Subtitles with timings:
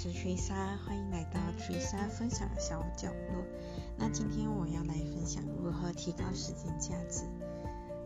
[0.00, 0.54] 是锤沙
[0.86, 3.44] 欢迎来到锤沙分享的小角落。
[3.96, 7.24] 那今天我要来分享如何提高时间价值。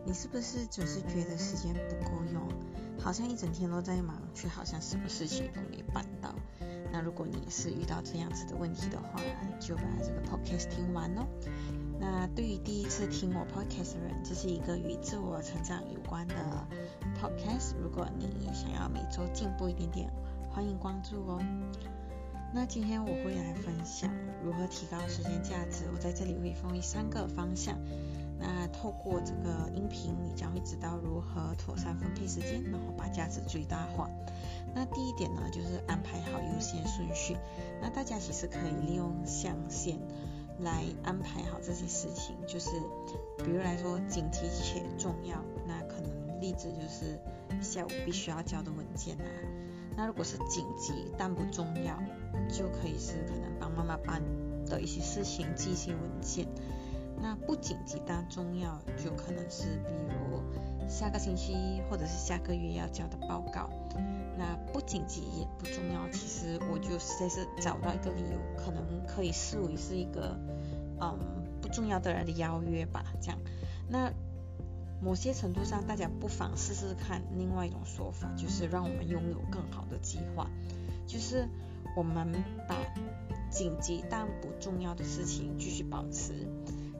[0.03, 2.41] 你是不是总是觉得时间不够用，
[2.99, 6.33] 好像一整天都在忙，却好像什么事情都没办到？
[6.91, 9.21] 那如果你是遇到这样子的问题的话，
[9.59, 11.27] 就把这个 podcast 听完哦。
[11.99, 16.33] 那对于第一次听我 podcast 的人，这是一个与自我成长有关的
[17.21, 17.75] podcast。
[17.79, 20.11] 如果你想要每周进步一点点，
[20.53, 21.41] 欢迎关注哦。
[22.53, 25.85] 那今天我会来分享如何提高时间价值。
[25.91, 27.75] 我在这里会分为三个方向。
[28.39, 34.07] 那透过这个音频，你将会知道如何妥善分配时间，然后把价值最大化。
[34.75, 37.35] 那第一点呢，就是安排好优先顺序。
[37.81, 39.97] 那大家其实可以利用象限。
[40.59, 42.69] 来安排好这些事情，就是
[43.39, 47.19] 比如来说紧急且重要，那可能例子就是
[47.59, 49.25] 下午必须要交的文件啊。
[49.95, 51.97] 那如果是紧急但不重要，
[52.49, 54.21] 就可以是可能帮妈妈办
[54.65, 56.47] 的一些事情，寄一些文件。
[57.21, 60.41] 那不紧急但重要，就可能是比如
[60.89, 63.69] 下个星期或者是下个月要交的报告。
[64.35, 70.35] 那不紧急也不重要，其实我就实在是找到一个理由，可能可以视为是一个
[70.99, 71.17] 嗯
[71.61, 73.37] 不重要的人的邀约吧，这样。
[73.87, 74.11] 那
[75.03, 80.49] 某些程度上，大家不妨试试看另外一种说法，就是让我们拥有更好的计划，
[81.05, 81.47] 就是
[81.97, 82.31] 我们
[82.67, 82.77] 把
[83.51, 86.47] 紧急但不重要的事情继续保持，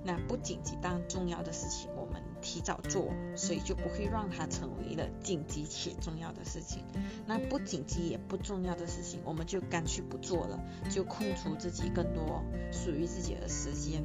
[0.04, 2.22] 那不紧急但重要的事情我们。
[2.46, 6.84] 提早做，所以就不会让它成为了紧急且重要的事情。
[7.26, 10.60] 那不紧急也不重要的事情，我们就干脆不做了，
[10.90, 14.04] 就空出自己更多属于自己的时间。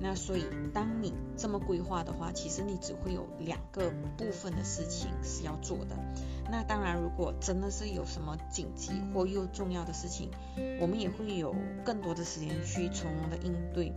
[0.00, 5.96] 那所以，当你这么规划的话，其实你只会有两个部分的事情是要做的。
[6.50, 10.30] 那当然，如果真的是有什么紧急或又重要的事情，
[10.80, 13.92] 我们也会有更多的时间去从容的应对。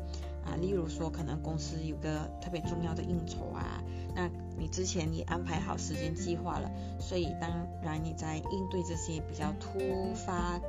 [0.46, 3.81] 啊，例如说，可能公司有个特别重要的应酬啊，
[4.14, 7.50] 那你之前也安排好时间计划了，所以当
[7.81, 9.80] 然你在应对这些比较突
[10.14, 10.59] 发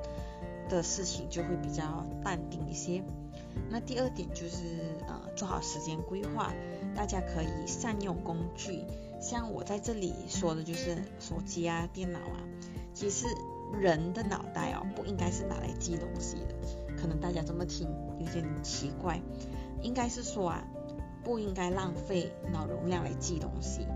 [0.68, 3.02] 的事情就会比较淡定一些。
[3.70, 4.64] 那第二点就是
[5.06, 6.52] 呃，做好时间规划，
[6.94, 8.84] 大家可以善用工具，
[9.20, 12.40] 像我在这里说的就是手机啊、电脑啊，
[12.92, 13.26] 其实
[13.80, 16.54] 人的脑袋哦，不应该是拿来记东西的，
[16.96, 17.88] 可能大家这么听
[18.18, 19.20] 有点奇怪。
[19.82, 20.64] 应该是说啊，
[21.22, 23.86] 不应该浪费脑容量来记东西。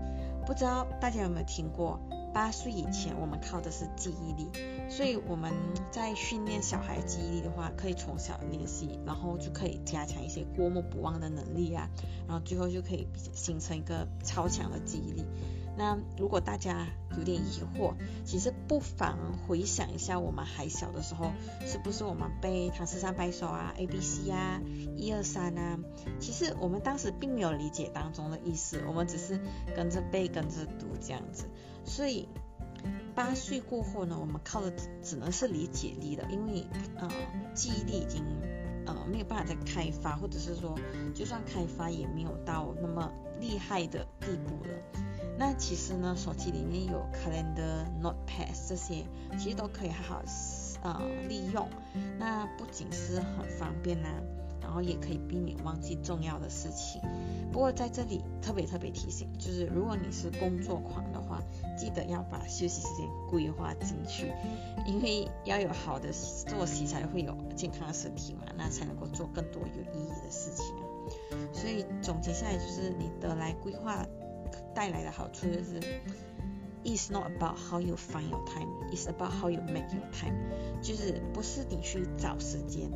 [0.45, 1.99] 不知道大家有没有听过，
[2.33, 4.49] 八岁以前我们靠的是记忆力，
[4.89, 5.53] 所以我们
[5.91, 11.89] 在训练小孩记忆力的话，可以从小练习，然后就可以加强一些过目不忘的能力啊，
[12.27, 15.25] 然后最后就可以形成一个超强的记忆力。
[15.77, 16.87] 那如果大家
[17.17, 17.93] 有点疑惑，
[18.25, 21.31] 其实不妨回想一下我们还小的时候，
[21.65, 24.59] 是不是我们背唐诗三百首啊、A B C 啊、
[24.97, 25.79] 一二三啊？
[26.19, 29.39] 其实我们当时并没有理解当中的意思，我们只是
[29.73, 31.45] 跟着背、跟着读这样子。
[31.89, 32.29] 所以
[33.15, 34.71] 八岁过后呢，我们靠的
[35.03, 36.65] 只能是理解力了，因为
[36.97, 37.09] 呃
[37.53, 38.23] 记忆力已经
[38.85, 40.77] 呃没有办法再开发，或者是说
[41.13, 43.11] 就算开发也没有到那么
[43.41, 44.69] 厉害的地步了。
[45.37, 49.05] 那其实呢，手机里面有 Calendar、Notepad 这些，
[49.37, 50.23] 其实都可以好好
[50.83, 51.67] 呃利用。
[52.17, 54.09] 那不仅是很方便呐，
[54.61, 57.01] 然后也可以避免忘记重要的事情。
[57.51, 61.41] 不过在这里特别特别提醒，就是如果你是工作狂的话，
[61.77, 64.31] 记得要把休息时间规划进去，
[64.85, 70.83] 因为要有好的作息才会有健康的身体嘛，那才能够做更多有意义的事情啊。
[71.53, 74.05] 所以总结下来就是你得来规划。
[74.73, 75.79] 带来的好处就是
[76.83, 80.33] ，It's not about how you find your time, it's about how you make your time。
[80.81, 82.89] 就是不是你去找时间，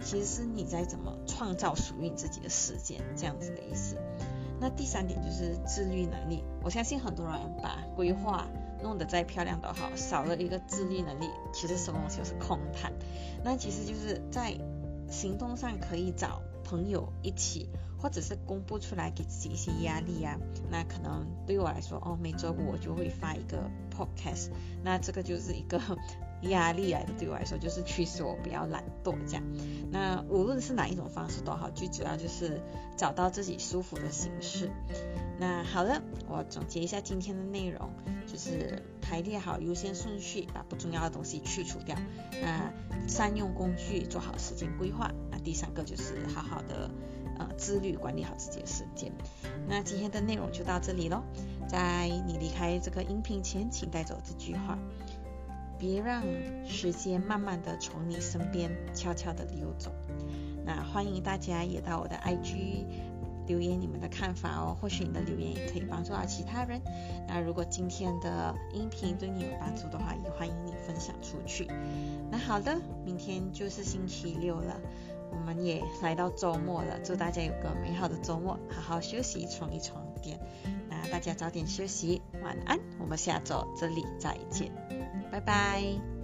[0.00, 3.96] 其实是你在怎么创造属于你自己的时间，这样子的意思。
[4.60, 6.44] 那第三点就是自律能力。
[6.62, 8.46] 我相信很多人把规划
[8.82, 12.92] 弄得再漂亮都好，少了一个自律能力，其实什么东西都是空谈。
[13.44, 14.56] 那其实就是在
[15.10, 17.68] 行动上可以找朋友一起。
[18.00, 20.38] 或者是公布出来给自己一些压力啊，
[20.70, 24.50] 那可能对我来说，哦，每周五我就会发一个 podcast，
[24.84, 25.80] 那这个就是一个
[26.42, 29.42] 压力来的，对我来说就是驱使我比较懒惰这样。
[29.90, 32.60] 那无论是哪一种方式都好，最主要就是
[32.96, 34.70] 找到自己舒服的形式。
[35.38, 37.90] 那好了，我总结一下今天的内容，
[38.26, 41.96] 就是排列好优先顺序，把不重要的东西去除掉。
[42.40, 42.72] 那
[43.08, 45.10] 善用工具，做好时间规划。
[45.30, 46.90] 那第三个就是好好的。
[47.38, 49.12] 呃，自律管理好自己的时间。
[49.68, 51.22] 那今天的内容就到这里喽。
[51.68, 54.76] 在你离开这个音频前，请带走这句话
[55.78, 56.22] 别让
[56.66, 59.92] 时间慢慢的从你身边悄悄的溜走。
[60.64, 62.84] 那欢迎大家也到我的 IG
[63.46, 66.80] 留言你们的看法哦，或许你的留言也可以帮助到其他人。
[67.26, 71.66] 那如果今天的音频对你有帮助的话，也欢迎你分享出去。
[72.30, 74.78] 那好的，明天就是星期六了，
[75.30, 80.38] 我们也来到周末了，祝大家有个美好的周末，好好休息，充一充电。
[80.90, 84.70] 那大家早点休息，晚安，我们下周这里再见，
[85.30, 86.17] 拜拜。